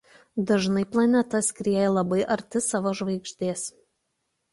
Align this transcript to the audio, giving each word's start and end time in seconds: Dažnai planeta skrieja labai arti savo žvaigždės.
Dažnai 0.51 0.85
planeta 0.95 1.41
skrieja 1.47 1.91
labai 1.97 2.21
arti 2.37 2.61
savo 2.69 2.95
žvaigždės. 3.01 3.67